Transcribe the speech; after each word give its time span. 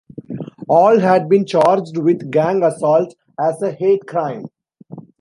All 0.67 0.97
had 0.97 1.29
been 1.29 1.45
charged 1.45 1.95
with 1.95 2.31
gang 2.31 2.63
assault 2.63 3.13
as 3.39 3.61
a 3.61 3.71
hate 3.71 4.07
crime. 4.07 4.47